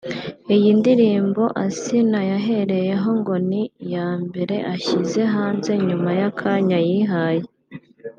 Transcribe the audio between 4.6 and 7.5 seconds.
ashyize hanze nyuma y'akanya yihaye